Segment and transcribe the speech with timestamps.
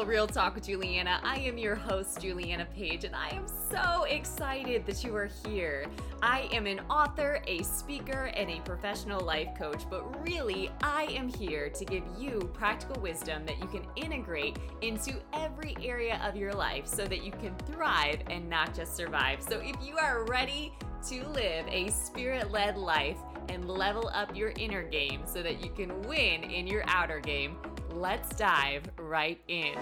[0.00, 1.20] Filled Real Talk with Juliana.
[1.22, 5.84] I am your host, Juliana Page, and I am so excited that you are here.
[6.22, 11.28] I am an author, a speaker, and a professional life coach, but really, I am
[11.28, 16.54] here to give you practical wisdom that you can integrate into every area of your
[16.54, 19.42] life so that you can thrive and not just survive.
[19.42, 20.72] So if you are ready
[21.08, 23.18] to live a spirit led life,
[23.50, 27.56] and level up your inner game so that you can win in your outer game,
[27.90, 29.74] let's dive right in.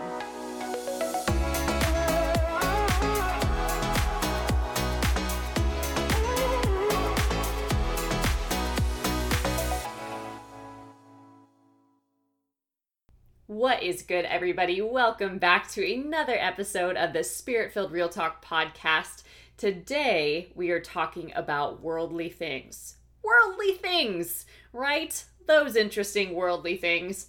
[13.46, 14.80] What is good, everybody?
[14.80, 19.24] Welcome back to another episode of the Spirit Filled Real Talk podcast.
[19.56, 22.98] Today, we are talking about worldly things
[23.29, 25.24] worldly things, right?
[25.46, 27.29] Those interesting worldly things.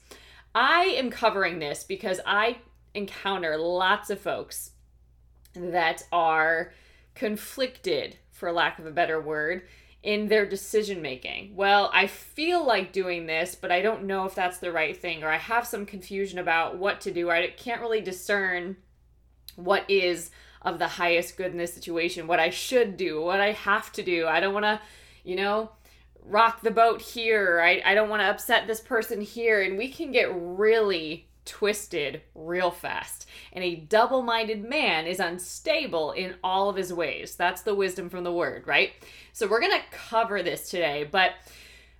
[0.55, 2.57] I am covering this because I
[2.93, 4.71] encounter lots of folks
[5.53, 6.71] that are
[7.15, 9.63] conflicted, for lack of a better word,
[10.01, 11.55] in their decision making.
[11.55, 15.23] Well, I feel like doing this, but I don't know if that's the right thing,
[15.23, 17.29] or I have some confusion about what to do.
[17.29, 18.77] I can't really discern
[19.55, 23.51] what is of the highest good in this situation, what I should do, what I
[23.51, 24.27] have to do.
[24.27, 24.79] I don't want to,
[25.23, 25.71] you know,
[26.25, 27.61] rock the boat here.
[27.61, 29.61] I, I don't want to upset this person here.
[29.61, 33.25] And we can get really twisted real fast.
[33.51, 37.35] And a double minded man is unstable in all of his ways.
[37.35, 38.91] That's the wisdom from the word, right?
[39.33, 41.31] So we're going to cover this today, but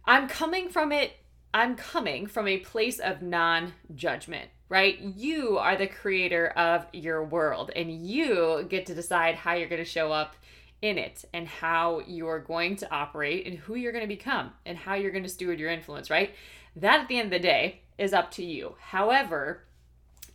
[0.06, 1.14] I'm coming from it.
[1.52, 5.00] I'm coming from a place of non judgment, right?
[5.00, 9.84] You are the creator of your world, and you get to decide how you're going
[9.84, 10.36] to show up
[10.82, 14.78] in it and how you're going to operate and who you're going to become and
[14.78, 16.34] how you're going to steward your influence, right?
[16.76, 18.76] That at the end of the day is up to you.
[18.80, 19.64] However,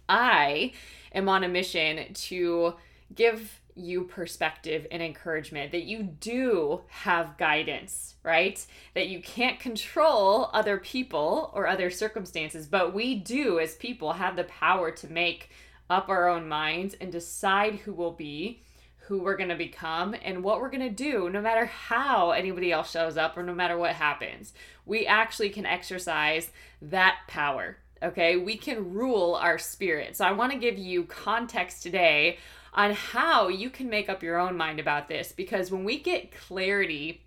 [0.09, 0.73] I
[1.13, 2.75] am on a mission to
[3.15, 8.65] give you perspective and encouragement that you do have guidance, right?
[8.95, 14.37] That you can't control other people or other circumstances, but we do, as people, have
[14.37, 15.51] the power to make
[15.91, 18.63] up our own minds and decide who will be
[19.07, 22.73] who we're going to become and what we're going to do no matter how anybody
[22.73, 24.55] else shows up or no matter what happens.
[24.87, 26.51] We actually can exercise
[26.81, 27.77] that power.
[28.03, 30.17] Okay, we can rule our spirit.
[30.17, 32.39] So, I want to give you context today
[32.75, 36.33] on how you can make up your own mind about this because when we get
[36.33, 37.23] clarity,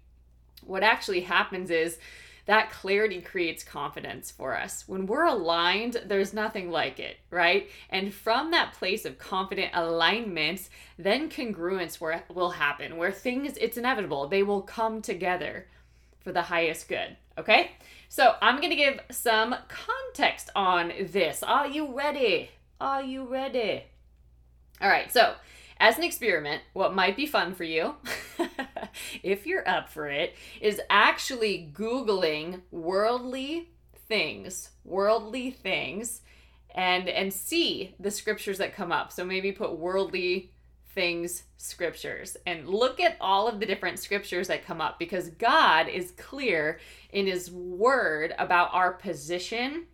[0.65, 1.97] what actually happens is
[2.47, 4.85] that clarity creates confidence for us.
[4.87, 7.69] When we're aligned, there's nothing like it, right?
[7.89, 11.99] And from that place of confident alignment, then congruence
[12.33, 15.67] will happen where things, it's inevitable, they will come together
[16.21, 17.71] for the highest good, okay?
[18.09, 21.43] So I'm gonna give some context on this.
[21.43, 22.51] Are you ready?
[22.79, 23.83] Are you ready?
[24.81, 25.35] All right, so
[25.79, 27.95] as an experiment, what might be fun for you,
[29.23, 33.69] if you're up for it, is actually Googling worldly
[34.07, 36.21] things, worldly things,
[36.73, 39.11] and and see the scriptures that come up.
[39.11, 40.51] So maybe put worldly
[40.89, 45.87] things scriptures and look at all of the different scriptures that come up because God
[45.87, 46.79] is clear
[47.11, 49.85] in his word about our position,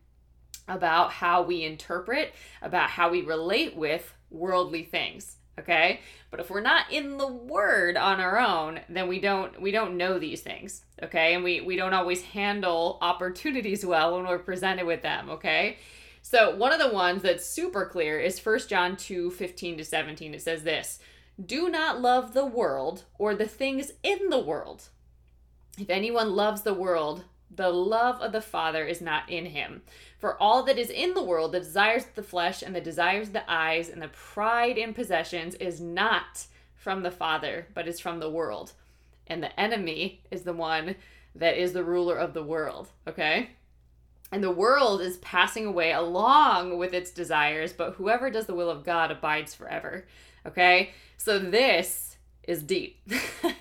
[0.69, 6.01] about how we interpret, about how we relate with worldly things okay?
[6.31, 9.97] But if we're not in the word on our own then we don't we don't
[9.97, 11.33] know these things okay?
[11.33, 15.77] And we we don't always handle opportunities well when we're presented with them okay?
[16.21, 20.33] So one of the ones that's super clear is First john 2 15 to 17
[20.33, 20.99] it says this
[21.43, 24.89] do not love the world or the things in the world.
[25.79, 27.23] If anyone loves the world
[27.55, 29.83] the love of the Father is not in him.
[30.23, 33.27] For all that is in the world, the desires of the flesh and the desires
[33.27, 37.99] of the eyes and the pride in possessions is not from the Father, but is
[37.99, 38.71] from the world.
[39.27, 40.95] And the enemy is the one
[41.35, 43.49] that is the ruler of the world, okay?
[44.31, 48.69] And the world is passing away along with its desires, but whoever does the will
[48.69, 50.05] of God abides forever,
[50.45, 50.91] okay?
[51.17, 53.01] So this is deep,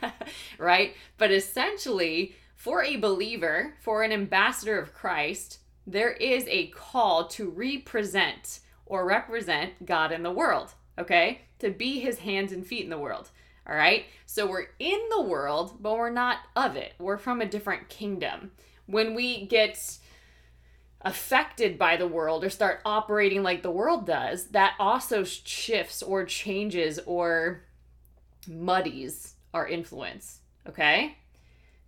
[0.59, 0.95] right?
[1.19, 7.51] But essentially, for a believer, for an ambassador of Christ, there is a call to
[7.51, 11.43] represent or represent God in the world, okay?
[11.61, 13.31] To be his hands and feet in the world.
[13.67, 14.07] All right?
[14.27, 16.95] So we're in the world, but we're not of it.
[16.99, 18.53] We're from a different kingdom.
[18.87, 19.79] When we get
[21.01, 26.25] affected by the world or start operating like the world does, that also shifts or
[26.25, 27.65] changes or
[28.49, 30.41] muddies our influence.
[30.69, 31.17] Okay?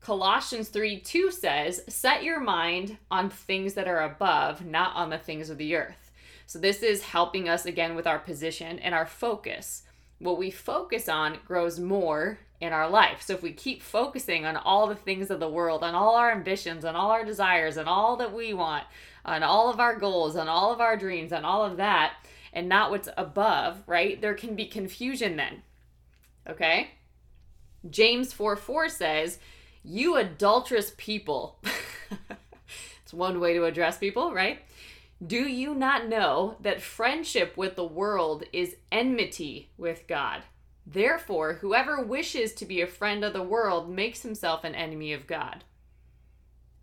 [0.05, 5.19] Colossians 3 2 says, Set your mind on things that are above, not on the
[5.19, 6.12] things of the earth.
[6.47, 9.85] So, this is helping us again with our position and our focus.
[10.19, 13.23] What we focus on grows more in our life.
[13.23, 16.31] So, if we keep focusing on all the things of the world, on all our
[16.31, 18.85] ambitions, on all our desires, and all that we want,
[19.25, 22.12] on all of our goals, on all of our dreams, on all of that,
[22.53, 24.21] and not what's above, right?
[24.21, 25.62] There can be confusion then.
[26.47, 26.91] Okay?
[27.89, 29.39] James 4 4 says,
[29.84, 31.60] You adulterous people.
[33.02, 34.60] it's one way to address people, right?
[35.25, 40.42] Do you not know that friendship with the world is enmity with God?
[40.86, 45.26] Therefore, whoever wishes to be a friend of the world makes himself an enemy of
[45.26, 45.64] God.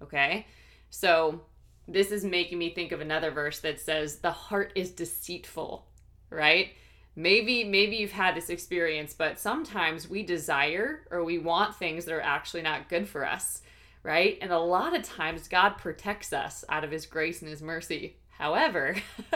[0.01, 0.47] Okay?
[0.89, 1.41] So,
[1.87, 5.85] this is making me think of another verse that says, The heart is deceitful,
[6.29, 6.69] right?
[7.15, 12.13] Maybe maybe you've had this experience, but sometimes we desire or we want things that
[12.13, 13.61] are actually not good for us,
[14.03, 14.37] right?
[14.41, 18.17] And a lot of times God protects us out of his grace and his mercy.
[18.29, 18.95] However,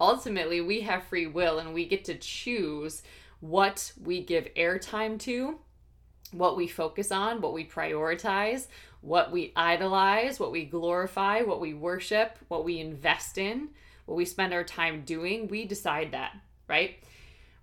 [0.00, 3.02] ultimately we have free will and we get to choose
[3.40, 5.58] what we give airtime to,
[6.32, 8.66] what we focus on, what we prioritize,
[9.00, 13.68] what we idolize, what we glorify, what we worship, what we invest in,
[14.06, 15.48] what we spend our time doing.
[15.48, 16.32] We decide that,
[16.72, 16.96] right?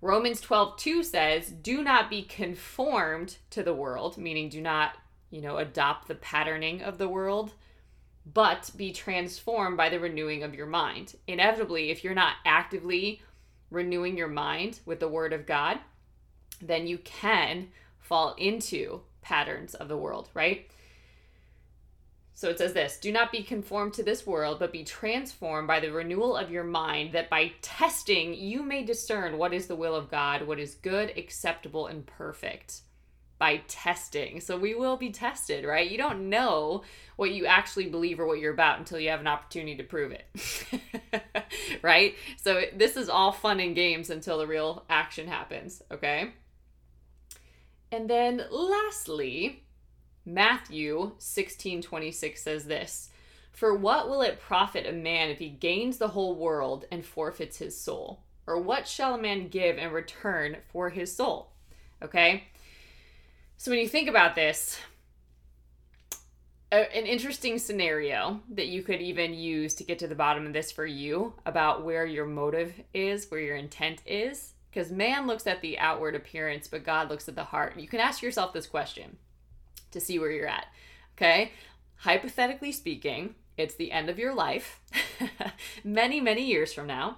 [0.01, 4.93] Romans 12, 2 says, Do not be conformed to the world, meaning do not,
[5.31, 7.53] you know, adopt the patterning of the world,
[8.31, 11.15] but be transformed by the renewing of your mind.
[11.27, 13.23] Inevitably, if you're not actively
[13.71, 15.79] renewing your mind with the word of God,
[16.61, 20.69] then you can fall into patterns of the world, right?
[22.39, 25.81] So it says this Do not be conformed to this world, but be transformed by
[25.81, 29.93] the renewal of your mind, that by testing you may discern what is the will
[29.93, 32.79] of God, what is good, acceptable, and perfect.
[33.39, 34.39] By testing.
[34.39, 35.91] So we will be tested, right?
[35.91, 36.83] You don't know
[37.17, 40.13] what you actually believe or what you're about until you have an opportunity to prove
[40.13, 41.33] it.
[41.81, 42.15] right?
[42.37, 46.31] So this is all fun and games until the real action happens, okay?
[47.91, 49.63] And then lastly,
[50.29, 53.09] Matthew 16:26 says this,
[53.51, 57.57] "For what will it profit a man if he gains the whole world and forfeits
[57.57, 58.21] his soul?
[58.45, 61.51] Or what shall a man give in return for his soul?"
[62.01, 62.45] Okay?
[63.57, 64.79] So when you think about this,
[66.71, 70.71] an interesting scenario that you could even use to get to the bottom of this
[70.71, 75.61] for you about where your motive is, where your intent is, because man looks at
[75.61, 77.79] the outward appearance, but God looks at the heart.
[77.79, 79.17] You can ask yourself this question
[79.91, 80.67] to see where you're at.
[81.17, 81.51] Okay?
[81.97, 84.79] Hypothetically speaking, it's the end of your life,
[85.83, 87.17] many, many years from now,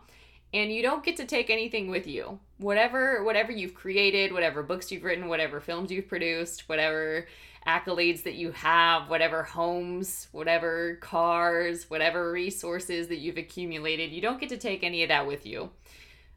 [0.54, 2.40] and you don't get to take anything with you.
[2.58, 7.28] Whatever whatever you've created, whatever books you've written, whatever films you've produced, whatever
[7.68, 14.40] accolades that you have, whatever homes, whatever cars, whatever resources that you've accumulated, you don't
[14.40, 15.70] get to take any of that with you.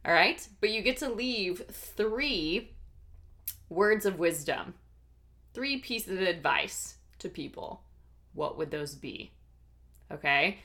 [0.05, 0.47] All right?
[0.61, 2.73] But you get to leave three
[3.71, 4.75] words of wisdom
[5.55, 7.83] three pieces of advice to people,
[8.35, 9.33] what would those be?
[10.13, 10.59] Okay?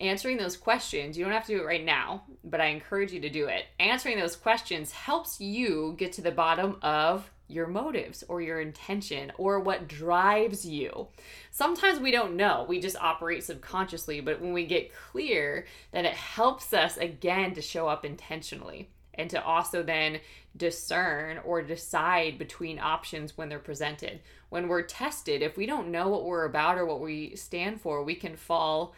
[0.00, 3.20] Answering those questions, you don't have to do it right now, but I encourage you
[3.20, 3.66] to do it.
[3.78, 9.30] Answering those questions helps you get to the bottom of your motives or your intention
[9.36, 11.08] or what drives you.
[11.50, 16.14] Sometimes we don't know, we just operate subconsciously, but when we get clear, then it
[16.14, 20.20] helps us again to show up intentionally and to also then
[20.56, 24.20] discern or decide between options when they're presented.
[24.48, 28.02] When we're tested, if we don't know what we're about or what we stand for,
[28.02, 28.94] we can fall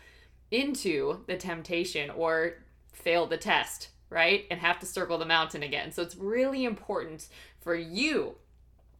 [0.50, 2.54] into the temptation or
[2.92, 4.44] fail the test, right?
[4.50, 5.92] And have to circle the mountain again.
[5.92, 7.28] So it's really important
[7.61, 8.37] for you.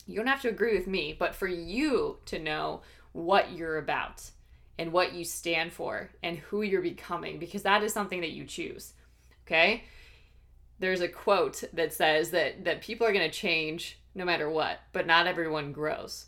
[0.07, 2.83] You don't have to agree with me, but for you to know
[3.13, 4.31] what you're about
[4.79, 8.45] and what you stand for and who you're becoming because that is something that you
[8.45, 8.93] choose.
[9.47, 9.85] Okay?
[10.79, 14.81] There's a quote that says that that people are going to change no matter what,
[14.93, 16.27] but not everyone grows.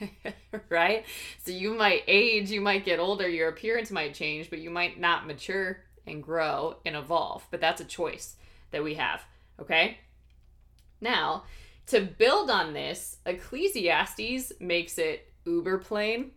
[0.68, 1.04] right?
[1.44, 4.98] So you might age, you might get older, your appearance might change, but you might
[4.98, 7.46] not mature and grow and evolve.
[7.50, 8.36] But that's a choice
[8.70, 9.22] that we have,
[9.60, 9.98] okay?
[11.00, 11.44] Now,
[11.88, 16.30] to build on this, Ecclesiastes makes it uber plain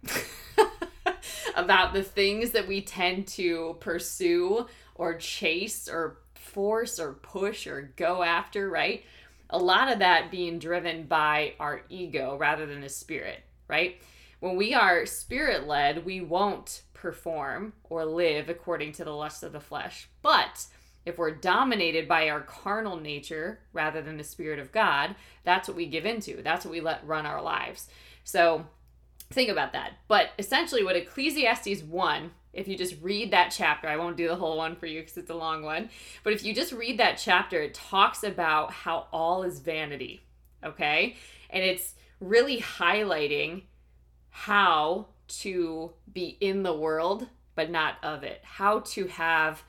[1.56, 4.66] about the things that we tend to pursue
[4.96, 9.04] or chase or force or push or go after, right?
[9.50, 14.02] A lot of that being driven by our ego rather than the spirit, right?
[14.40, 19.52] When we are spirit led, we won't perform or live according to the lust of
[19.52, 20.08] the flesh.
[20.22, 20.66] But
[21.06, 25.78] if we're dominated by our carnal nature rather than the spirit of God, that's what
[25.78, 26.42] we give into.
[26.42, 27.88] That's what we let run our lives.
[28.24, 28.66] So
[29.32, 29.94] think about that.
[30.08, 34.36] But essentially, what Ecclesiastes 1, if you just read that chapter, I won't do the
[34.36, 35.90] whole one for you because it's a long one,
[36.24, 40.24] but if you just read that chapter, it talks about how all is vanity,
[40.64, 41.18] okay?
[41.50, 43.64] And it's really highlighting
[44.30, 49.64] how to be in the world, but not of it, how to have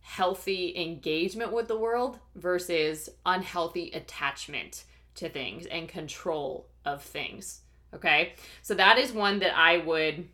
[0.00, 4.84] healthy engagement with the world versus unhealthy attachment
[5.14, 7.60] to things and control of things.
[7.94, 10.26] Okay, so that is one that I would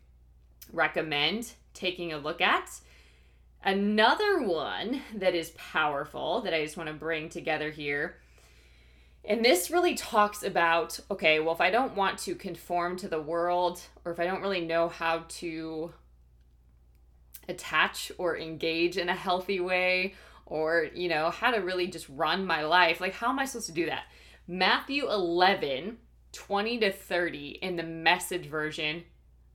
[0.71, 2.69] recommend taking a look at.
[3.63, 8.17] Another one that is powerful that I just want to bring together here.
[9.25, 13.21] And this really talks about okay, well, if I don't want to conform to the
[13.21, 15.93] world, or if I don't really know how to
[17.49, 22.45] attach or engage in a healthy way, or, you know, how to really just run
[22.45, 24.03] my life, like, how am I supposed to do that?
[24.47, 25.97] Matthew 11,
[26.31, 29.03] 20 to 30 in the message version.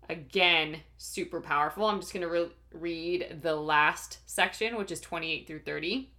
[0.08, 1.86] Again, super powerful.
[1.86, 6.10] I'm just going to re- read the last section, which is 28 through 30.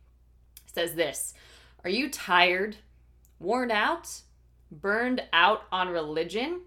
[0.67, 1.33] It says this
[1.83, 2.77] Are you tired,
[3.39, 4.21] worn out,
[4.71, 6.61] burned out on religion?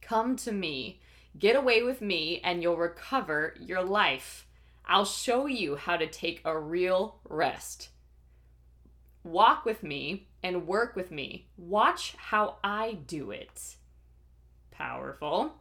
[0.00, 1.00] Come to me.
[1.38, 4.46] Get away with me, and you'll recover your life.
[4.86, 7.88] I'll show you how to take a real rest.
[9.24, 11.48] Walk with me and work with me.
[11.56, 13.76] Watch how I do it.
[14.70, 15.54] Powerful.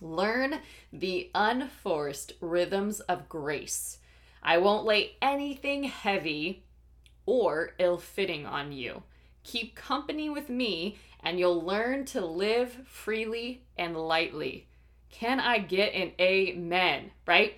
[0.00, 0.60] Learn
[0.92, 3.98] the unforced rhythms of grace.
[4.42, 6.64] I won't lay anything heavy
[7.26, 9.02] or ill fitting on you.
[9.44, 14.68] Keep company with me, and you'll learn to live freely and lightly.
[15.10, 17.10] Can I get an amen?
[17.26, 17.54] Right?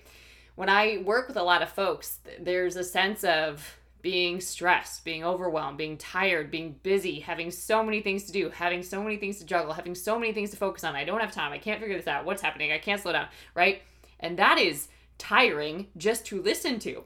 [0.55, 5.25] When I work with a lot of folks, there's a sense of being stressed, being
[5.25, 9.39] overwhelmed, being tired, being busy, having so many things to do, having so many things
[9.39, 10.97] to juggle, having so many things to focus on.
[10.97, 11.53] I don't have time.
[11.53, 12.25] I can't figure this out.
[12.25, 12.73] What's happening?
[12.73, 13.83] I can't slow down, right?
[14.19, 17.05] And that is tiring just to listen to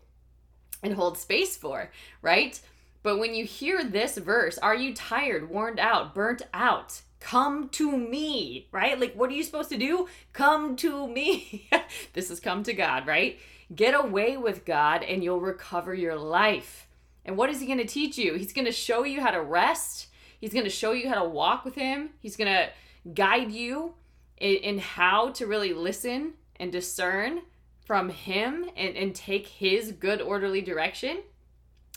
[0.82, 1.90] and hold space for,
[2.22, 2.58] right?
[3.02, 7.02] But when you hear this verse, are you tired, worn out, burnt out?
[7.20, 8.98] Come to me, right?
[8.98, 10.08] Like, what are you supposed to do?
[10.32, 11.68] Come to me.
[12.14, 13.38] this is come to God, right?
[13.74, 16.85] Get away with God and you'll recover your life
[17.26, 18.34] and what is he going to teach you?
[18.34, 20.06] He's going to show you how to rest.
[20.40, 22.10] He's going to show you how to walk with him.
[22.20, 22.70] He's going to
[23.12, 23.94] guide you
[24.38, 27.42] in, in, how to really listen and discern
[27.84, 31.22] from him and, and take his good, orderly direction.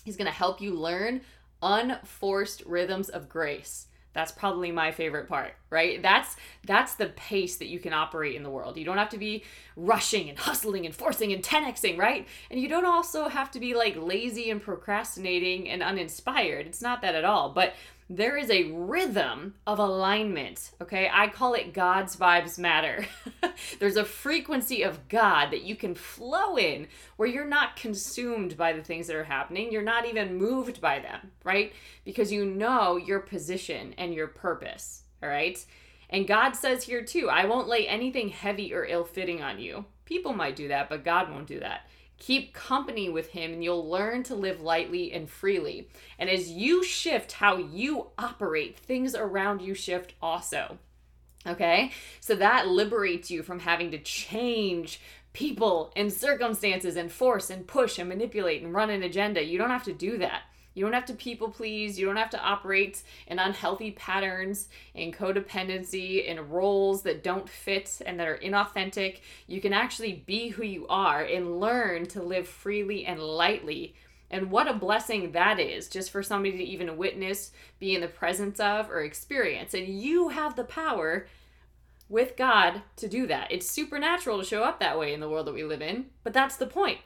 [0.03, 1.21] He's going to help you learn
[1.62, 6.01] unforced rhythms of grace that's probably my favorite part right?
[6.01, 6.36] That's
[6.66, 8.78] that's the pace that you can operate in the world.
[8.78, 9.44] You don't have to be
[9.75, 12.28] rushing and hustling and forcing and 10xing right?
[12.50, 16.66] And you don't also have to be like lazy and procrastinating and uninspired.
[16.66, 17.50] It's not that at all.
[17.50, 17.74] But
[18.12, 20.72] there is a rhythm of alignment.
[20.82, 23.06] Okay, I call it God's vibes matter.
[23.80, 26.88] There's a frequency of God that you can flow in
[27.18, 29.72] where you're not consumed by the things that are happening.
[29.72, 31.72] You're not even moved by them, right?
[32.04, 35.63] Because you know your position and your purpose, all right?
[36.10, 39.86] And God says here too, I won't lay anything heavy or ill fitting on you.
[40.06, 41.82] People might do that, but God won't do that.
[42.20, 45.90] Keep company with him and you'll learn to live lightly and freely.
[46.18, 50.78] And as you shift how you operate, things around you shift also.
[51.48, 51.92] Okay?
[52.20, 55.00] So that liberates you from having to change
[55.32, 59.44] people and circumstances and force and push and manipulate and run an agenda.
[59.44, 60.44] You don't have to do that.
[60.74, 62.00] You don't have to people please.
[62.00, 68.02] You don't have to operate in unhealthy patterns, in codependency, in roles that don't fit
[68.06, 69.20] and that are inauthentic.
[69.48, 73.96] You can actually be who you are and learn to live freely and lightly.
[74.32, 78.08] And what a blessing that is just for somebody to even witness, be in the
[78.08, 79.74] presence of, or experience.
[79.74, 81.26] And you have the power
[82.10, 83.52] with God to do that.
[83.52, 86.34] It's supernatural to show up that way in the world that we live in, but
[86.34, 87.00] that's the point.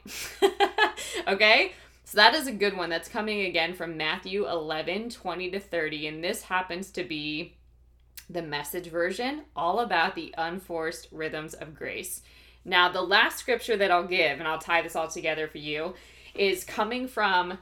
[1.28, 1.72] okay?
[2.04, 2.90] So that is a good one.
[2.90, 6.06] That's coming again from Matthew 11, 20 to 30.
[6.06, 7.56] And this happens to be
[8.28, 12.22] the message version, all about the unforced rhythms of grace.
[12.64, 15.94] Now, the last scripture that I'll give, and I'll tie this all together for you,
[16.34, 17.58] is coming from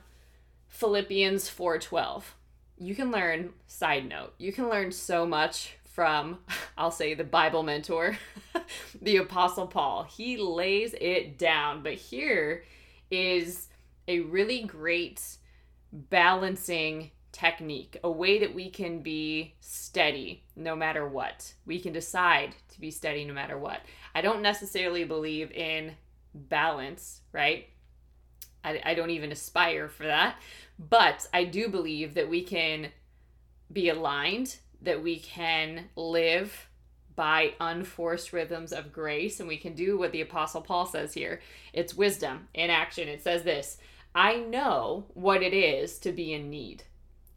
[0.69, 2.35] Philippians 4:12.
[2.79, 6.39] You can learn, side note, you can learn so much from,
[6.79, 8.17] I'll say, the Bible mentor,
[9.03, 10.05] the Apostle Paul.
[10.05, 12.65] He lays it down, but here
[13.11, 13.69] is
[14.09, 15.39] a really great
[15.93, 21.55] balancing technique, a way that we can be steady no matter what.
[21.67, 23.81] We can decide to be steady no matter what.
[24.15, 25.93] I don't necessarily believe in
[26.35, 27.69] balance, right?
[28.65, 30.37] I, I don't even aspire for that.
[30.79, 32.89] But I do believe that we can
[33.73, 36.69] be aligned, that we can live
[37.15, 39.41] by unforced rhythms of grace.
[39.41, 41.41] And we can do what the Apostle Paul says here
[41.73, 43.09] it's wisdom in action.
[43.09, 43.79] It says this
[44.14, 46.85] I know what it is to be in need,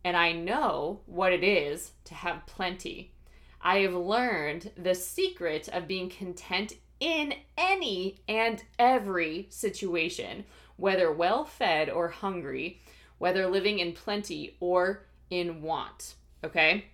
[0.04, 3.14] and I know what it is to have plenty.
[3.62, 11.46] I have learned the secret of being content in any and every situation, whether well
[11.46, 12.82] fed or hungry,
[13.18, 16.16] whether living in plenty or in want.
[16.44, 16.86] Okay?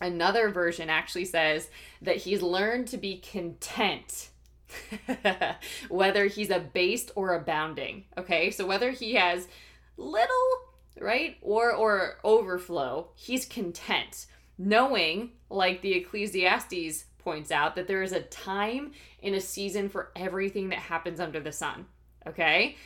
[0.00, 1.68] Another version actually says
[2.02, 4.30] that he's learned to be content.
[5.88, 8.04] whether he's abased or abounding.
[8.16, 8.50] Okay?
[8.50, 9.48] So whether he has
[9.96, 10.50] little,
[11.00, 14.26] right, or or overflow, he's content
[14.58, 20.10] knowing, like the Ecclesiastes points out, that there is a time and a season for
[20.16, 21.86] everything that happens under the sun.
[22.26, 22.76] Okay?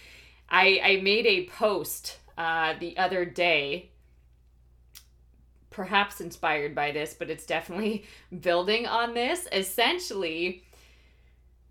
[0.48, 3.90] I, I made a post uh, the other day,
[5.70, 8.04] perhaps inspired by this, but it's definitely
[8.40, 9.48] building on this.
[9.50, 10.62] Essentially,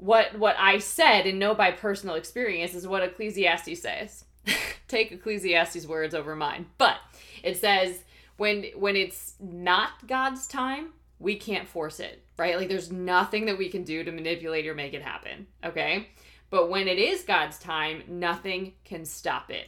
[0.01, 4.25] what what I said and know by personal experience is what Ecclesiastes says.
[4.87, 6.65] Take Ecclesiastes' words over mine.
[6.79, 6.97] But
[7.43, 7.99] it says
[8.37, 10.89] when when it's not God's time,
[11.19, 12.57] we can't force it, right?
[12.57, 16.09] Like there's nothing that we can do to manipulate or make it happen, okay?
[16.49, 19.67] But when it is God's time, nothing can stop it.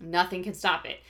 [0.00, 1.00] Nothing can stop it.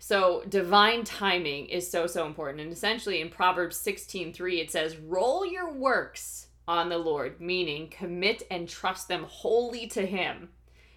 [0.00, 2.62] So divine timing is so so important.
[2.62, 8.42] And essentially in Proverbs 16:3 it says, "Roll your works on the Lord," meaning commit
[8.50, 10.50] and trust them wholly to him.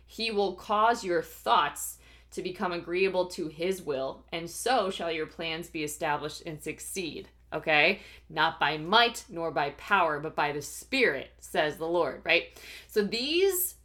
[0.06, 1.98] He will cause your thoughts
[2.32, 7.30] to become agreeable to his will, and so shall your plans be established and succeed.
[7.52, 8.02] Okay?
[8.30, 12.60] Not by might nor by power, but by the Spirit, says the Lord, right?
[12.88, 13.76] So these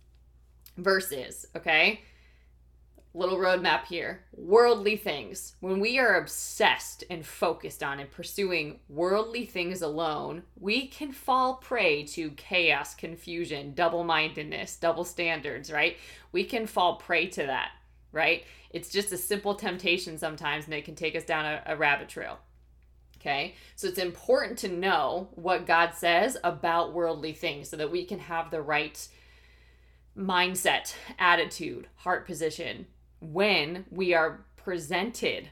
[0.77, 2.03] verses, okay?
[3.15, 4.25] Little roadmap here.
[4.33, 5.55] Worldly things.
[5.61, 11.55] When we are obsessed and focused on and pursuing worldly things alone, we can fall
[11.55, 15.97] prey to chaos, confusion, double mindedness, double standards, right?
[16.33, 17.71] We can fall prey to that
[18.15, 18.45] right?
[18.71, 22.09] It's just a simple temptation sometimes, and it can take us down a, a rabbit
[22.09, 22.39] trail.
[23.19, 28.05] Okay, so it's important to know what God says about worldly things so that we
[28.05, 29.09] can have the right
[30.17, 32.87] mindset, attitude, heart position
[33.33, 35.51] when we are presented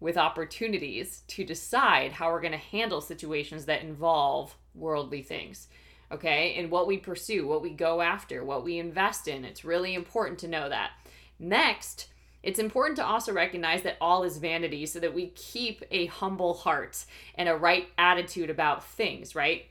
[0.00, 5.68] with opportunities to decide how we're going to handle situations that involve worldly things.
[6.10, 9.44] Okay, and what we pursue, what we go after, what we invest in.
[9.44, 10.92] It's really important to know that.
[11.38, 12.08] Next,
[12.42, 16.54] it's important to also recognize that all is vanity so that we keep a humble
[16.54, 19.66] heart and a right attitude about things, right?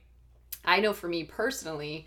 [0.64, 2.06] I know for me personally,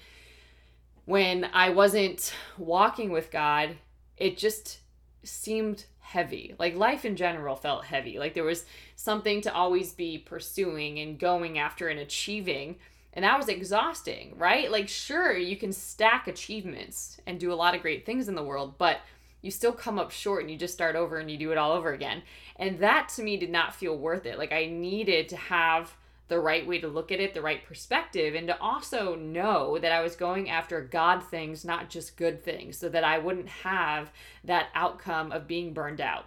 [1.07, 3.77] when I wasn't walking with God,
[4.16, 4.79] it just
[5.22, 6.54] seemed heavy.
[6.59, 8.18] Like life in general felt heavy.
[8.18, 8.64] Like there was
[8.96, 12.76] something to always be pursuing and going after and achieving.
[13.12, 14.70] And that was exhausting, right?
[14.70, 18.44] Like, sure, you can stack achievements and do a lot of great things in the
[18.44, 19.00] world, but
[19.42, 21.72] you still come up short and you just start over and you do it all
[21.72, 22.22] over again.
[22.56, 24.38] And that to me did not feel worth it.
[24.38, 25.96] Like I needed to have
[26.31, 29.93] the right way to look at it, the right perspective, and to also know that
[29.93, 34.11] I was going after God things, not just good things, so that I wouldn't have
[34.45, 36.25] that outcome of being burned out,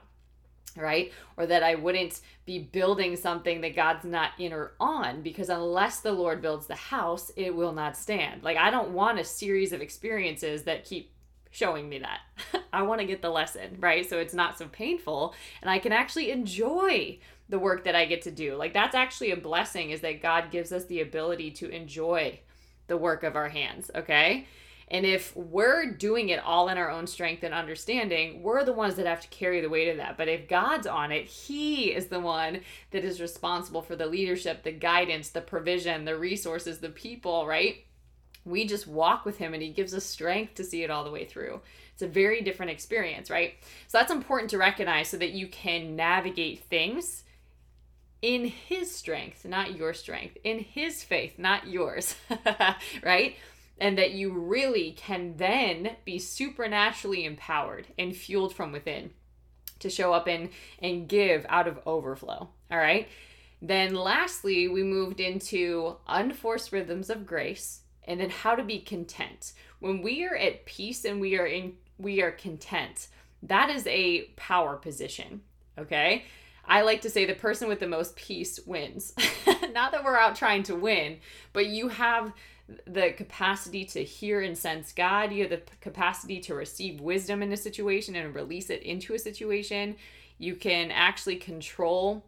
[0.76, 1.12] right?
[1.38, 6.02] Or that I wouldn't be building something that God's not in or on, because unless
[6.02, 8.44] the Lord builds the house, it will not stand.
[8.44, 11.14] Like, I don't want a series of experiences that keep
[11.54, 12.20] showing me that.
[12.74, 14.10] I want to get the lesson, right?
[14.10, 17.20] So it's not so painful and I can actually enjoy
[17.54, 18.56] the work that I get to do.
[18.56, 22.40] Like that's actually a blessing is that God gives us the ability to enjoy
[22.88, 24.48] the work of our hands, okay?
[24.88, 28.96] And if we're doing it all in our own strength and understanding, we're the ones
[28.96, 30.18] that have to carry the weight of that.
[30.18, 34.64] But if God's on it, He is the one that is responsible for the leadership,
[34.64, 37.86] the guidance, the provision, the resources, the people, right?
[38.46, 41.12] we just walk with him and he gives us strength to see it all the
[41.12, 41.62] way through.
[41.94, 43.54] It's a very different experience, right?
[43.88, 47.23] So that's important to recognize so that you can navigate things
[48.24, 52.16] in his strength, not your strength, in his faith, not yours,
[53.04, 53.36] right?
[53.78, 59.12] And that you really can then be supernaturally empowered and fueled from within
[59.80, 62.48] to show up and and give out of overflow.
[62.72, 63.10] All right?
[63.62, 69.52] Then lastly, we moved into unforced rhythms of grace and then how to be content.
[69.80, 73.08] When we are at peace and we are in we are content,
[73.44, 75.42] that is a power position,
[75.78, 76.24] okay?
[76.66, 79.14] I like to say the person with the most peace wins.
[79.74, 81.18] Not that we're out trying to win,
[81.52, 82.34] but you have
[82.88, 85.34] the capacity to hear and sense God.
[85.34, 89.20] You have the capacity to receive wisdom in a situation and release it into a
[89.20, 89.98] situation.
[90.38, 92.24] You can actually control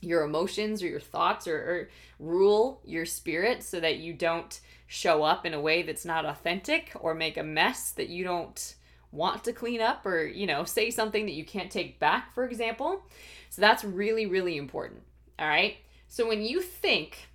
[0.00, 1.88] your emotions or your thoughts or, or
[2.20, 6.92] rule your spirit so that you don't show up in a way that's not authentic
[7.00, 8.76] or make a mess that you don't
[9.16, 12.44] want to clean up or, you know, say something that you can't take back, for
[12.44, 13.02] example.
[13.50, 15.02] So that's really, really important.
[15.38, 15.76] All right.
[16.08, 17.28] So when you think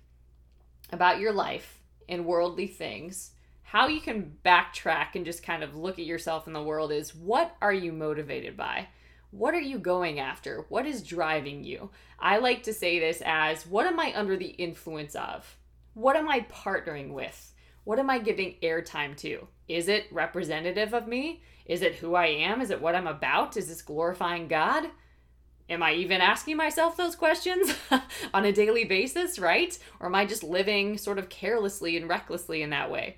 [0.90, 5.98] about your life and worldly things, how you can backtrack and just kind of look
[5.98, 8.88] at yourself in the world is what are you motivated by?
[9.30, 10.66] What are you going after?
[10.68, 11.88] What is driving you?
[12.18, 15.56] I like to say this as what am I under the influence of?
[15.94, 17.52] What am I partnering with?
[17.84, 19.48] What am I giving airtime to?
[19.68, 21.42] Is it representative of me?
[21.72, 22.60] Is it who I am?
[22.60, 23.56] Is it what I'm about?
[23.56, 24.90] Is this glorifying God?
[25.70, 27.74] Am I even asking myself those questions
[28.34, 29.78] on a daily basis, right?
[29.98, 33.16] Or am I just living sort of carelessly and recklessly in that way?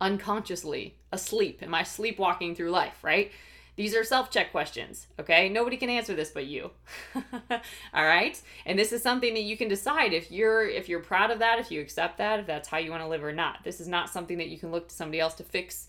[0.00, 1.62] Unconsciously, asleep.
[1.62, 3.30] Am I sleepwalking through life, right?
[3.76, 5.48] These are self check questions, okay?
[5.48, 6.72] Nobody can answer this but you.
[7.14, 8.42] All right?
[8.66, 11.60] And this is something that you can decide if you're if you're proud of that,
[11.60, 13.62] if you accept that, if that's how you want to live or not.
[13.62, 15.86] This is not something that you can look to somebody else to fix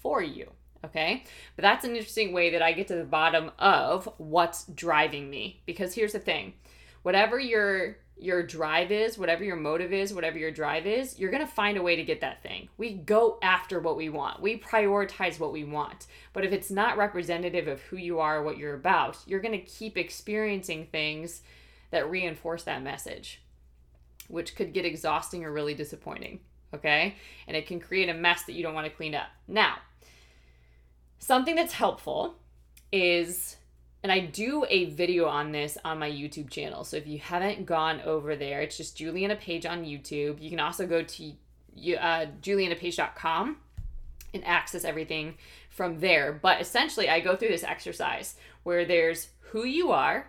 [0.00, 0.50] for you,
[0.84, 1.24] okay?
[1.56, 5.62] But that's an interesting way that I get to the bottom of what's driving me
[5.66, 6.54] because here's the thing.
[7.02, 11.46] Whatever your your drive is, whatever your motive is, whatever your drive is, you're going
[11.46, 12.68] to find a way to get that thing.
[12.76, 14.42] We go after what we want.
[14.42, 16.06] We prioritize what we want.
[16.32, 19.66] But if it's not representative of who you are, what you're about, you're going to
[19.66, 21.40] keep experiencing things
[21.90, 23.42] that reinforce that message,
[24.28, 26.40] which could get exhausting or really disappointing.
[26.74, 27.16] Okay?
[27.48, 29.28] And it can create a mess that you don't want to clean up.
[29.48, 29.76] Now,
[31.20, 32.34] something that's helpful
[32.90, 33.56] is
[34.02, 36.84] and I do a video on this on my YouTube channel.
[36.84, 40.40] So if you haven't gone over there, it's just Juliana Page on YouTube.
[40.40, 41.32] You can also go to
[41.98, 43.58] uh, julianapage.com
[44.32, 45.34] and access everything
[45.68, 46.32] from there.
[46.32, 50.28] But essentially, I go through this exercise where there's who you are,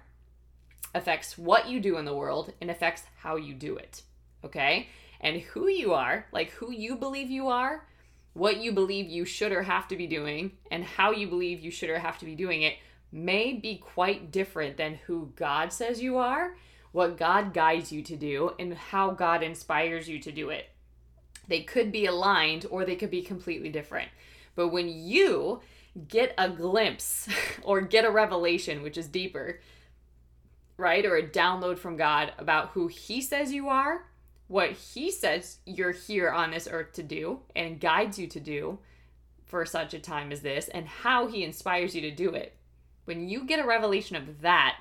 [0.93, 4.01] affects what you do in the world, and affects how you do it.
[4.43, 4.89] Okay?
[5.21, 7.87] And who you are, like who you believe you are,
[8.33, 11.71] what you believe you should or have to be doing, and how you believe you
[11.71, 12.75] should or have to be doing it
[13.11, 16.55] may be quite different than who God says you are,
[16.91, 20.69] what God guides you to do, and how God inspires you to do it.
[21.47, 24.09] They could be aligned or they could be completely different.
[24.55, 25.61] But when you
[26.07, 27.27] get a glimpse
[27.63, 29.59] or get a revelation, which is deeper,
[30.77, 34.05] right, or a download from God about who He says you are,
[34.51, 38.79] what He says you're here on this earth to do, and guides you to do
[39.45, 42.55] for such a time as this, and how He inspires you to do it
[43.05, 44.77] when you get a revelation of that,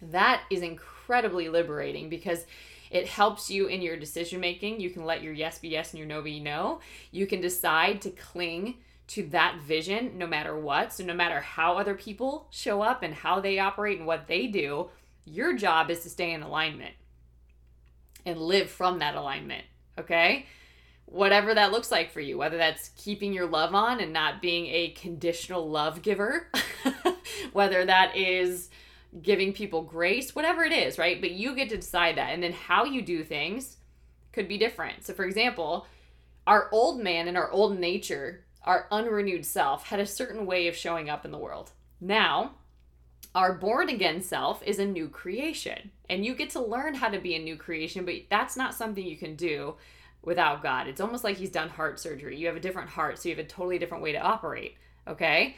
[0.00, 2.44] that is incredibly liberating because
[2.90, 4.80] it helps you in your decision making.
[4.80, 6.80] You can let your yes be yes and your no be no.
[7.10, 8.76] You can decide to cling
[9.08, 10.92] to that vision no matter what.
[10.92, 14.46] So, no matter how other people show up and how they operate and what they
[14.46, 14.90] do,
[15.24, 16.94] your job is to stay in alignment
[18.24, 19.64] and live from that alignment.
[19.98, 20.46] Okay?
[21.06, 24.66] Whatever that looks like for you, whether that's keeping your love on and not being
[24.66, 26.50] a conditional love giver
[27.52, 28.68] whether that is
[29.20, 31.20] giving people grace, whatever it is, right?
[31.20, 32.30] But you get to decide that.
[32.30, 33.76] And then how you do things
[34.32, 35.04] could be different.
[35.04, 35.86] So, for example,
[36.46, 40.76] our old man and our old nature, our unrenewed self, had a certain way of
[40.76, 41.72] showing up in the world.
[42.00, 42.52] Now,
[43.34, 45.90] our born again self is a new creation.
[46.10, 49.04] And you get to learn how to be a new creation, but that's not something
[49.04, 49.76] you can do
[50.22, 50.86] without God.
[50.86, 52.36] It's almost like He's done heart surgery.
[52.36, 54.76] You have a different heart, so you have a totally different way to operate.
[55.08, 55.56] Okay?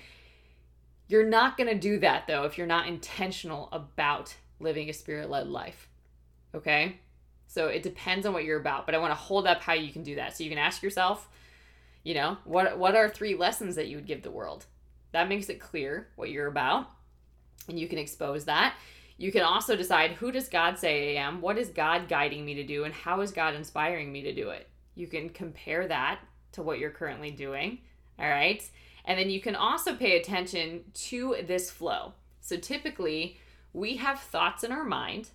[1.08, 5.28] You're not going to do that though if you're not intentional about living a spirit
[5.28, 5.88] led life.
[6.54, 6.98] Okay?
[7.46, 9.92] So it depends on what you're about, but I want to hold up how you
[9.92, 10.36] can do that.
[10.36, 11.28] So you can ask yourself,
[12.02, 14.66] you know, what what are three lessons that you would give the world?
[15.12, 16.88] That makes it clear what you're about,
[17.68, 18.74] and you can expose that.
[19.16, 21.40] You can also decide who does God say I am?
[21.40, 24.50] What is God guiding me to do and how is God inspiring me to do
[24.50, 24.68] it?
[24.94, 26.20] You can compare that
[26.52, 27.78] to what you're currently doing.
[28.18, 28.68] All right?
[29.04, 32.14] And then you can also pay attention to this flow.
[32.40, 33.38] So typically,
[33.72, 35.30] we have thoughts in our mind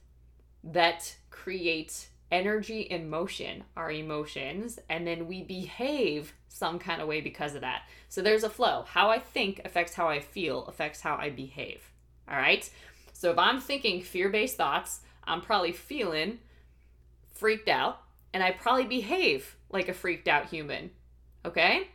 [0.64, 7.22] that create energy and motion, our emotions, and then we behave some kind of way
[7.22, 7.84] because of that.
[8.08, 8.86] So there's a flow.
[8.88, 11.92] How I think affects how I feel, affects how I behave.
[12.30, 12.70] All right?
[13.14, 16.40] So if I'm thinking fear based thoughts, I'm probably feeling
[17.34, 18.02] freaked out,
[18.34, 20.92] and I probably behave like a freaked out human.
[21.46, 21.88] Okay?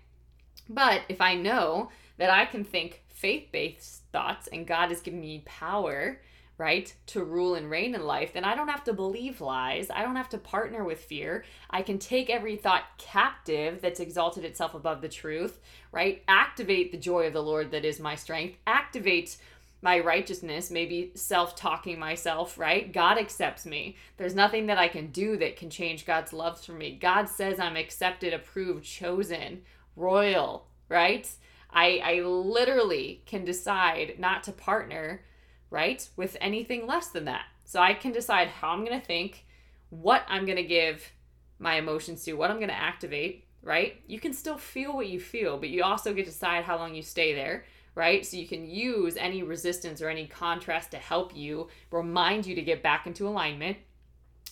[0.69, 5.21] But if I know that I can think faith based thoughts and God has given
[5.21, 6.21] me power,
[6.57, 9.91] right, to rule and reign in life, then I don't have to believe lies.
[9.91, 11.45] I don't have to partner with fear.
[11.69, 15.59] I can take every thought captive that's exalted itself above the truth,
[15.91, 16.23] right?
[16.29, 18.57] Activate the joy of the Lord that is my strength.
[18.67, 19.37] Activate
[19.85, 22.91] my righteousness, maybe self talking myself, right?
[22.91, 23.97] God accepts me.
[24.17, 26.99] There's nothing that I can do that can change God's love for me.
[27.01, 29.61] God says I'm accepted, approved, chosen,
[29.95, 31.31] royal, right?
[31.71, 35.21] I, I literally can decide not to partner,
[35.69, 37.45] right, with anything less than that.
[37.65, 39.45] So I can decide how I'm going to think,
[39.91, 41.13] what I'm going to give
[41.59, 44.01] my emotions to, what I'm going to activate, right?
[44.07, 46.95] You can still feel what you feel, but you also get to decide how long
[46.95, 48.25] you stay there right?
[48.27, 52.63] So you can use any resistance or any contrast to help you remind you to
[52.63, 53.77] get back into alignment,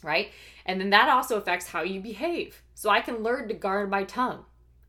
[0.03, 0.31] right?
[0.67, 2.63] And then that also affects how you behave.
[2.75, 4.45] So I can learn to guard my tongue.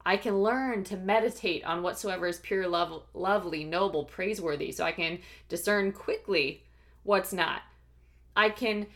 [0.06, 4.72] I can learn to meditate on whatsoever is pure, love, lovely, noble, praiseworthy.
[4.72, 6.64] So I can discern quickly
[7.04, 7.62] what's not.
[8.36, 8.88] I can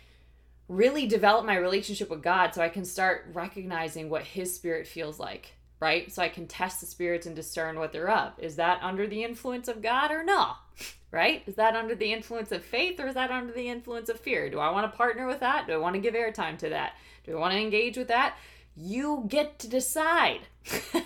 [0.68, 5.18] really develop my relationship with God so I can start recognizing what His Spirit feels
[5.18, 6.12] like right?
[6.12, 8.40] So I can test the spirits and discern what they're up.
[8.42, 10.54] Is that under the influence of God or no?
[11.10, 11.42] Right?
[11.48, 14.50] Is that under the influence of faith or is that under the influence of fear?
[14.50, 15.66] Do I want to partner with that?
[15.66, 16.96] Do I want to give airtime to that?
[17.24, 18.36] Do I want to engage with that?
[18.76, 20.42] You get to decide.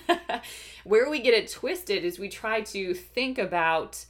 [0.83, 4.03] Where we get it twisted is we try to think about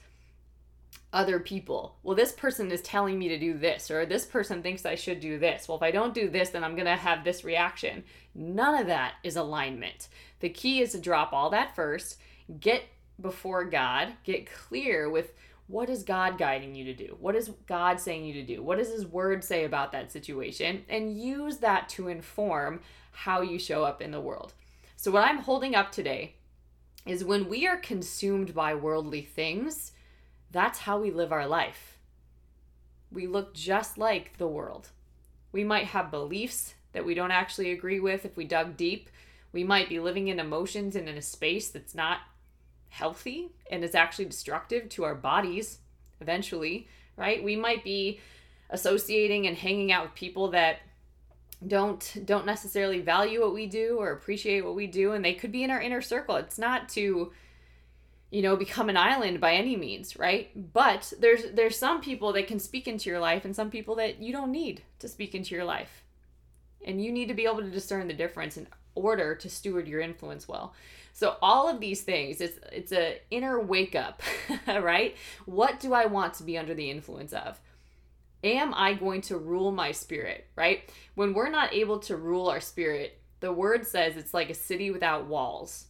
[1.13, 1.97] other people.
[2.03, 5.19] Well, this person is telling me to do this, or this person thinks I should
[5.19, 5.67] do this.
[5.67, 8.03] Well, if I don't do this, then I'm going to have this reaction.
[8.33, 10.07] None of that is alignment.
[10.41, 12.17] The key is to drop all that first,
[12.59, 12.83] get
[13.19, 15.33] before God, get clear with
[15.67, 17.15] what is God guiding you to do?
[17.19, 18.61] What is God saying you to do?
[18.61, 20.83] What does His Word say about that situation?
[20.89, 24.53] And use that to inform how you show up in the world.
[24.97, 26.35] So, what I'm holding up today
[27.05, 29.93] is when we are consumed by worldly things,
[30.51, 31.97] that's how we live our life.
[33.11, 34.89] We look just like the world.
[35.51, 39.09] We might have beliefs that we don't actually agree with if we dug deep.
[39.53, 42.19] We might be living in emotions and in a space that's not
[42.89, 45.79] healthy and is actually destructive to our bodies
[46.19, 46.87] eventually,
[47.17, 47.43] right?
[47.43, 48.19] We might be
[48.69, 50.79] associating and hanging out with people that
[51.67, 55.51] don't don't necessarily value what we do or appreciate what we do and they could
[55.51, 56.35] be in our inner circle.
[56.37, 57.31] It's not to
[58.31, 62.47] you know become an island by any means right but there's there's some people that
[62.47, 65.53] can speak into your life and some people that you don't need to speak into
[65.53, 66.03] your life
[66.83, 70.01] and you need to be able to discern the difference in order to steward your
[70.01, 70.73] influence well.
[71.13, 74.21] So all of these things, it's it's a inner wake up,
[74.67, 75.15] right?
[75.45, 77.59] What do I want to be under the influence of?
[78.43, 80.89] Am I going to rule my spirit, right?
[81.15, 84.89] When we're not able to rule our spirit, the word says it's like a city
[84.89, 85.85] without walls.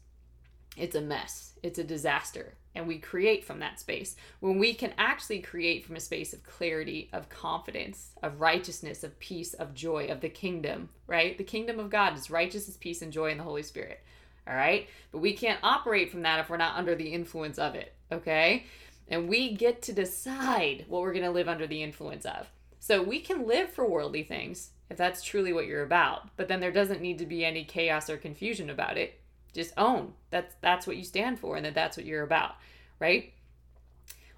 [0.75, 1.53] It's a mess.
[1.63, 4.15] It's a disaster and we create from that space.
[4.39, 9.19] When we can actually create from a space of clarity, of confidence, of righteousness, of
[9.19, 11.37] peace, of joy, of the kingdom, right?
[11.37, 14.01] The kingdom of God is righteousness, peace, and joy in the Holy Spirit.
[14.47, 14.87] All right?
[15.11, 18.65] But we can't operate from that if we're not under the influence of it, okay?
[19.07, 22.47] And we get to decide what we're to live under the influence of.
[22.79, 26.59] So we can live for worldly things if that's truly what you're about, but then
[26.59, 29.20] there doesn't need to be any chaos or confusion about it
[29.53, 30.13] just own.
[30.29, 32.55] That's that's what you stand for and that that's what you're about
[33.01, 33.33] right?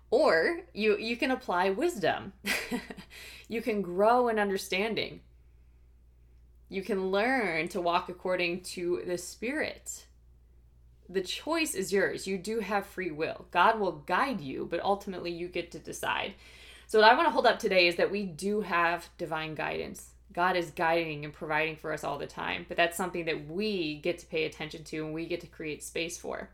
[0.09, 2.33] Or you you can apply wisdom.
[3.49, 5.19] You can grow in understanding.
[6.69, 10.05] You can learn to walk according to the spirit.
[11.07, 12.25] The choice is yours.
[12.25, 13.45] You do have free will.
[13.51, 16.33] God will guide you but ultimately you get to decide.
[16.87, 20.12] So what i want to hold up today is that we do have divine guidance
[20.33, 23.99] God is guiding and providing for us all the time, but that's something that we
[23.99, 26.49] get to pay attention to and we get to create space for.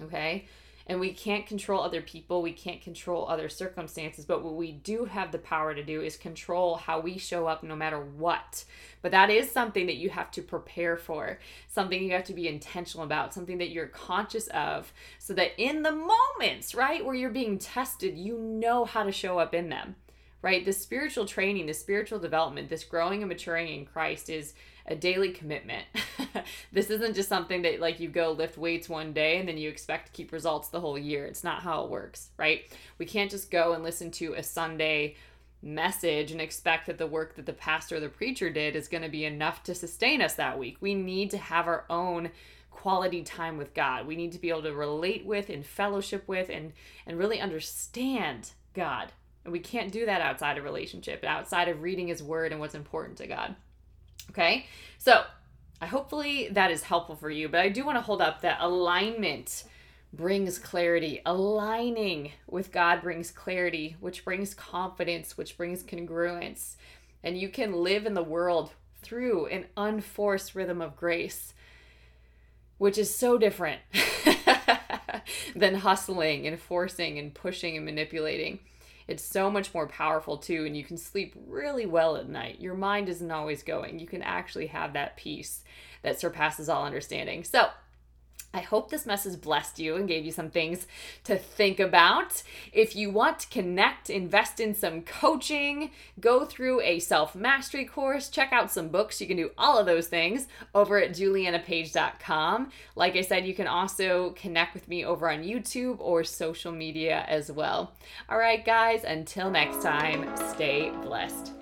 [0.00, 0.46] Okay?
[0.88, 5.04] And we can't control other people, we can't control other circumstances, but what we do
[5.04, 8.64] have the power to do is control how we show up no matter what.
[9.02, 12.46] But that is something that you have to prepare for, something you have to be
[12.46, 17.30] intentional about, something that you're conscious of, so that in the moments, right, where you're
[17.30, 19.96] being tested, you know how to show up in them
[20.46, 20.64] right?
[20.64, 24.54] The spiritual training, the spiritual development, this growing and maturing in Christ is
[24.86, 25.84] a daily commitment.
[26.72, 29.68] this isn't just something that like you go lift weights one day and then you
[29.68, 31.26] expect to keep results the whole year.
[31.26, 32.62] It's not how it works, right?
[32.96, 35.16] We can't just go and listen to a Sunday
[35.62, 39.02] message and expect that the work that the pastor or the preacher did is going
[39.02, 40.76] to be enough to sustain us that week.
[40.80, 42.30] We need to have our own
[42.70, 44.06] quality time with God.
[44.06, 46.72] We need to be able to relate with and fellowship with and
[47.04, 49.10] and really understand God
[49.46, 52.74] and we can't do that outside of relationship, outside of reading his word and what's
[52.74, 53.54] important to God.
[54.30, 54.66] Okay?
[54.98, 55.22] So,
[55.80, 58.58] I hopefully that is helpful for you, but I do want to hold up that
[58.60, 59.62] alignment
[60.12, 61.20] brings clarity.
[61.24, 66.74] Aligning with God brings clarity, which brings confidence, which brings congruence.
[67.22, 71.54] And you can live in the world through an unforced rhythm of grace,
[72.78, 73.80] which is so different
[75.54, 78.58] than hustling and forcing and pushing and manipulating.
[79.08, 82.60] It's so much more powerful too, and you can sleep really well at night.
[82.60, 83.98] Your mind isn't always going.
[83.98, 85.62] You can actually have that peace
[86.02, 87.44] that surpasses all understanding.
[87.44, 87.68] So,
[88.54, 90.86] I hope this message blessed you and gave you some things
[91.24, 92.42] to think about.
[92.72, 98.28] If you want to connect, invest in some coaching, go through a self mastery course,
[98.28, 102.70] check out some books, you can do all of those things over at julianapage.com.
[102.94, 107.24] Like I said, you can also connect with me over on YouTube or social media
[107.28, 107.92] as well.
[108.28, 111.52] All right, guys, until next time, stay blessed.